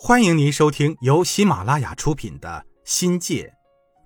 [0.00, 3.52] 欢迎您收听由喜马拉雅出品的《新界》，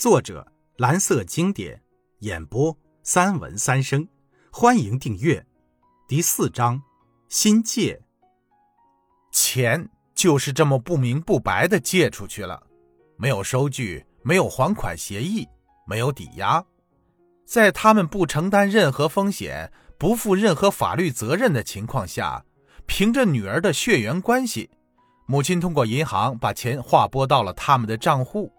[0.00, 1.82] 作者蓝色经典，
[2.20, 4.08] 演播三文三生。
[4.50, 5.44] 欢迎订阅。
[6.08, 6.80] 第四章，
[7.28, 8.00] 新界。
[9.30, 12.66] 钱就是这么不明不白的借出去了，
[13.18, 15.46] 没有收据，没有还款协议，
[15.86, 16.64] 没有抵押，
[17.44, 22.46] 在他们不承担任何风险、不负任何法律责任的情况下，
[22.86, 24.70] 凭着女儿的血缘关系。
[25.26, 28.52] 母亲通过银行把钱划拨到了他们的账户。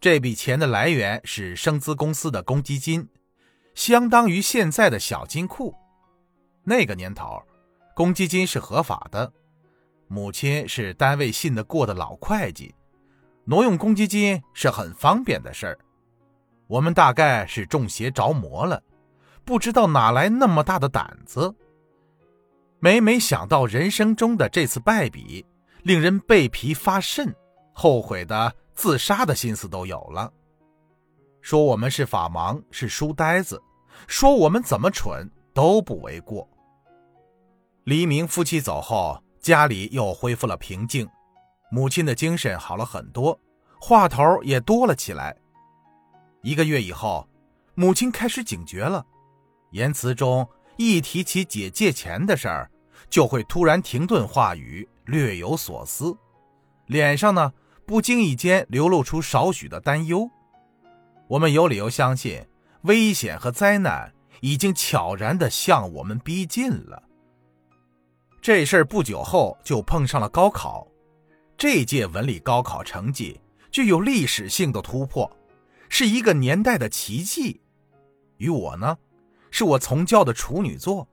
[0.00, 3.08] 这笔钱的来源是生资公司的公积金，
[3.74, 5.74] 相当于现在的小金库。
[6.64, 7.42] 那个年头，
[7.94, 9.32] 公积金是合法的。
[10.08, 12.74] 母亲是单位信得过的老会计，
[13.44, 15.78] 挪用公积金是很方便的事儿。
[16.66, 18.82] 我们大概是中邪着魔了，
[19.44, 21.54] 不知道哪来那么大的胆子。
[22.84, 25.46] 每每想到人生中的这次败笔，
[25.84, 27.32] 令人背皮发瘆，
[27.72, 30.32] 后悔的自杀的心思都有了。
[31.40, 33.62] 说我们是法盲，是书呆子，
[34.08, 36.48] 说我们怎么蠢都不为过。
[37.84, 41.08] 黎明夫妻走后，家里又恢复了平静，
[41.70, 43.38] 母亲的精神好了很多，
[43.80, 45.36] 话头也多了起来。
[46.42, 47.28] 一个月以后，
[47.76, 49.06] 母亲开始警觉了，
[49.70, 50.44] 言辞中
[50.76, 52.68] 一提起姐借钱的事儿。
[53.10, 56.16] 就会突然停顿话语，略有所思，
[56.86, 57.52] 脸上呢
[57.84, 60.30] 不经意间流露出少许的担忧。
[61.28, 62.46] 我们有理由相信，
[62.82, 67.02] 危险和灾难已经悄然地向我们逼近了。
[68.40, 70.86] 这事儿不久后就碰上了高考，
[71.56, 75.30] 这届文理高考成绩具有历史性的突破，
[75.88, 77.60] 是一个年代的奇迹。
[78.38, 78.96] 与我呢，
[79.50, 81.06] 是我从教的处女座。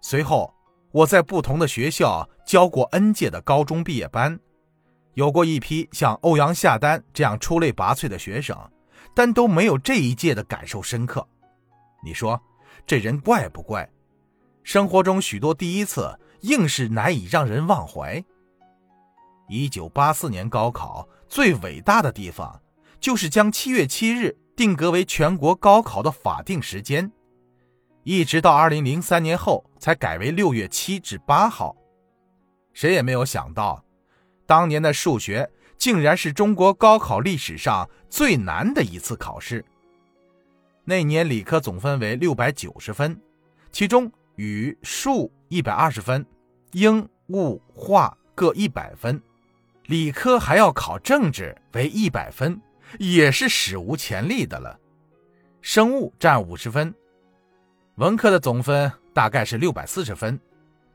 [0.00, 0.55] 随后。
[0.96, 4.40] 我在不同的学校教过 N 届的高中毕业班，
[5.12, 8.56] 有过一批像欧阳夏丹这样出类拔萃的学生，
[9.14, 11.28] 但都没有这一届的感受深刻。
[12.02, 12.40] 你说
[12.86, 13.86] 这人怪不怪？
[14.62, 18.24] 生活中许多第一次硬是难以让人忘怀。
[19.50, 22.58] 一九八四年高考最伟大的地方，
[22.98, 27.12] 就是将七月七日定格为全国高考的法定时间。
[28.06, 31.74] 一直到二零零三年后才改为六月七至八号，
[32.72, 33.84] 谁也没有想到，
[34.46, 39.64] 当年的数学竟然是中国高考历史上最难的一次考试。
[40.84, 43.20] 那年理科总分为六百九十分，
[43.72, 46.24] 其中语数一百二十分，
[46.74, 49.20] 英物化各一百分，
[49.86, 52.62] 理科还要考政治为一百分，
[53.00, 54.78] 也是史无前例的了。
[55.60, 56.94] 生物占五十分。
[57.96, 60.38] 文科的总分大概是六百四十分，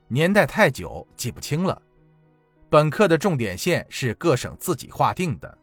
[0.08, 1.82] 年代太久记不清了。
[2.70, 5.58] 本科的重点线是各省自己划定的，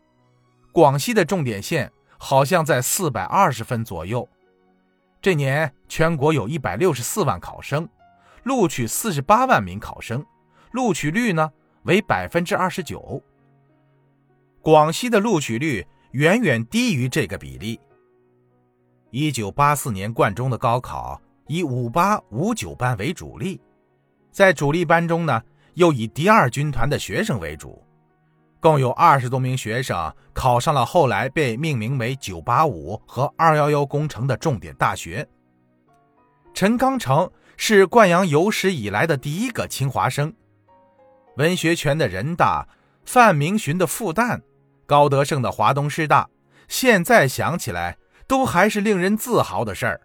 [0.73, 4.29] 广西的重点线好像在四百二十分左右。
[5.23, 7.89] 这年全国有一百六十四万考生，
[8.43, 10.27] 录取四十八万名考生，
[10.73, 11.53] 录取率呢
[11.85, 13.23] 为百分之二十九。
[14.61, 17.79] 广西的录取率远远低于这个比例。
[19.11, 21.23] 一九八四年贯中的高考。
[21.49, 23.61] 以五八五九班为主力，
[24.31, 25.43] 在主力班中呢，
[25.75, 27.83] 又以第二军团的学生为主，
[28.61, 35.27] 共有二十多名学生考上了后来被命名为“九八五”和“二幺幺”工程的重点大学。
[36.53, 40.33] 陈刚成是灌阳有史以来的第一个清华生，
[41.37, 42.69] 文学权的人大，
[43.07, 44.39] 范明巡的复旦，
[44.85, 46.29] 高德胜的华东师大，
[46.69, 50.01] 现在想起来都还是令人自豪的事儿。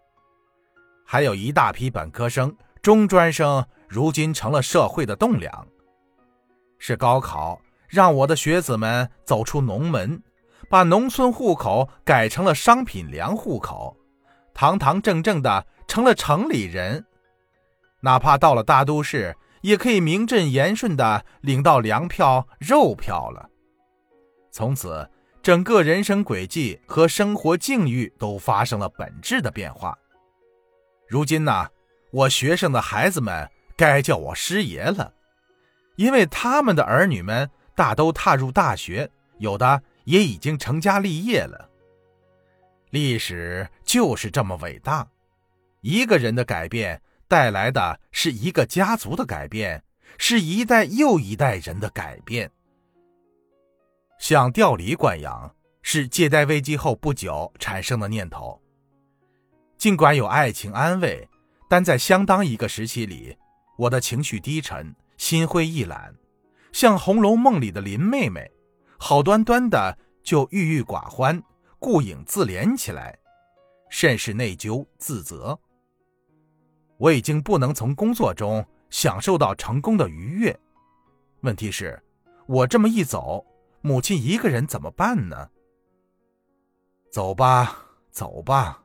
[1.13, 2.51] 还有一大批本科生、
[2.81, 5.67] 中专生，如今成了社会的栋梁。
[6.79, 10.23] 是高考让我的学子们走出农门，
[10.71, 13.95] 把农村户口改成了商品粮户口，
[14.55, 17.05] 堂堂正正的成了城里人。
[17.99, 23.47] 哪怕到了大都市，也可以名正言顺的领到粮票、肉票了。
[24.49, 25.07] 从此，
[25.43, 29.95] 整个人生轨迹和生活境遇都发生了本质的变化。
[31.07, 31.67] 如今呢，
[32.11, 35.13] 我学生的孩子们该叫我师爷了，
[35.95, 41.69] 因为他们的儿女们大都踏入大学，有的也已经成家立业了。
[42.89, 45.07] 历史就是这么伟大，
[45.81, 49.83] 一个人的改变带来的是一个家族的改变，
[50.17, 52.49] 是一代又一代人的改变。
[54.19, 58.61] 想调离灌阳，是借贷危机后不久产生的念头。
[59.83, 61.27] 尽管有爱情安慰，
[61.67, 63.37] 但在相当一个时期里，
[63.77, 66.15] 我的情绪低沉，心灰意懒，
[66.71, 68.49] 像《红楼梦》里的林妹妹，
[68.97, 71.43] 好端端的就郁郁寡欢、
[71.79, 73.19] 顾影自怜起来，
[73.89, 75.59] 甚是内疚自责。
[76.97, 80.57] 我已经不能从工作中享受到成功的愉悦。
[81.41, 82.01] 问题是，
[82.45, 83.45] 我这么一走，
[83.81, 85.49] 母亲一个人怎么办呢？
[87.11, 88.81] 走吧，走吧，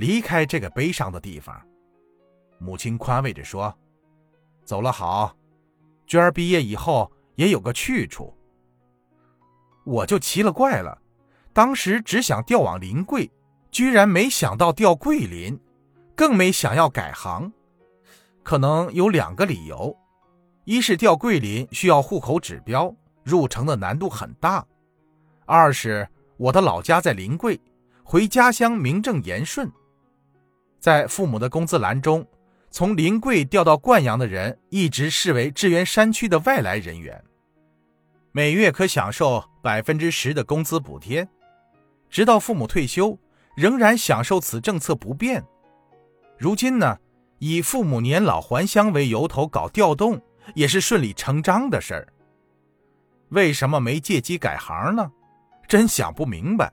[0.00, 1.60] 离开这个悲伤的地方。
[2.58, 3.72] 母亲宽慰着说
[4.64, 5.36] ：“走了好，
[6.06, 8.34] 娟儿毕业以后也有个去处。”
[9.84, 10.98] 我就奇了怪了，
[11.52, 13.30] 当时只想调往临桂，
[13.70, 15.60] 居然没想到调桂林。
[16.16, 17.50] 更没想要改行，
[18.42, 19.94] 可能有两个理由：
[20.64, 24.62] 一是调桂林需要户口指标，入城的难度很大；
[25.46, 26.06] 二是
[26.36, 27.58] 我的老家在临桂，
[28.02, 29.70] 回家乡名正言顺。
[30.80, 32.26] 在父母的工资栏中，
[32.70, 37.22] 从临桂调到灌阳的人一直视为支援山区的外来人员，
[38.32, 41.28] 每月可享受百分之十的工资补贴，
[42.08, 43.18] 直到父母退休，
[43.54, 45.44] 仍然享受此政策不变。
[46.38, 46.96] 如今呢，
[47.38, 50.18] 以父母年老还乡为由头搞调动，
[50.54, 52.08] 也是顺理成章的事儿。
[53.28, 55.12] 为什么没借机改行呢？
[55.68, 56.72] 真想不明白。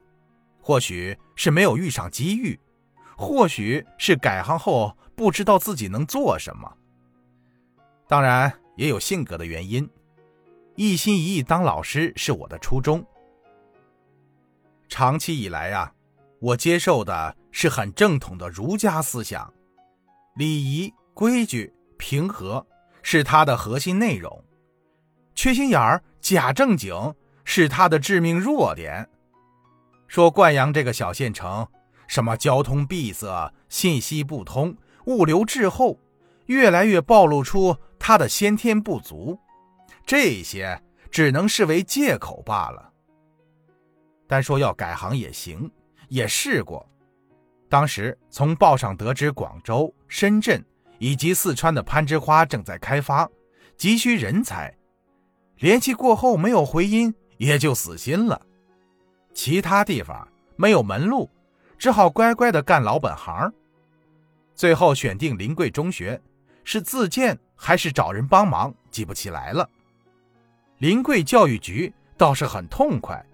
[0.62, 2.60] 或许是没有遇上机遇，
[3.18, 6.72] 或许是改行后不知道自己能做什么。
[8.08, 9.90] 当然也有性格的原因，
[10.76, 13.04] 一心一意当老师是我的初衷。
[14.88, 15.92] 长期以来啊，
[16.40, 19.52] 我接受的是很正统的儒家思想。
[20.36, 22.66] 礼仪、规矩、平和
[23.02, 24.46] 是他的核心内容，
[25.34, 29.10] 缺心眼儿、假正经是他的致命弱点。
[30.08, 31.68] 说灌阳这个小县城，
[32.08, 34.76] 什么交通闭塞、信息不通、
[35.06, 36.00] 物流滞后，
[36.46, 39.38] 越来越暴露出他的先天不足，
[40.06, 40.82] 这些
[41.12, 42.92] 只能视为借口罢了。
[44.28, 45.70] 单说要改行也行，
[46.10, 46.88] 也试过。
[47.70, 50.64] 当时从报上得知，广州、深圳
[51.00, 53.30] 以及四川的攀枝花正在开发，
[53.76, 54.74] 急需人才。
[55.58, 58.42] 联系过后没有回音，也就死心了。
[59.34, 61.30] 其他地方没有门路，
[61.78, 63.54] 只好乖乖的干老本行。
[64.56, 66.20] 最后选定临桂中学，
[66.64, 69.70] 是自荐还是找人帮忙，记不起来了。
[70.80, 73.26] 临桂教育局倒是很痛快，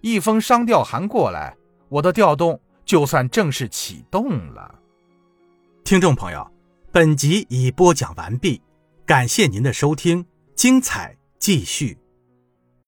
[0.00, 1.56] 一封商调函过来，
[1.88, 2.60] 我的调动。
[2.84, 4.74] 就算正式启动了，
[5.84, 6.50] 听众朋友，
[6.90, 8.60] 本集已播讲完毕，
[9.06, 10.26] 感谢您的收听，
[10.56, 12.01] 精彩继续。